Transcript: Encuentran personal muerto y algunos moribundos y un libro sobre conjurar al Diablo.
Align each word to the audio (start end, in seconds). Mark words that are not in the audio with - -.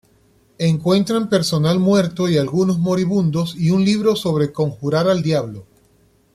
Encuentran 0.57 1.29
personal 1.29 1.79
muerto 1.79 2.27
y 2.27 2.39
algunos 2.39 2.79
moribundos 2.79 3.55
y 3.55 3.69
un 3.69 3.85
libro 3.85 4.15
sobre 4.15 4.51
conjurar 4.51 5.07
al 5.07 5.21
Diablo. 5.21 5.67